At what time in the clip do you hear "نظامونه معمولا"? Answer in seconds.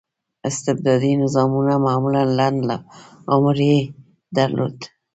1.23-2.23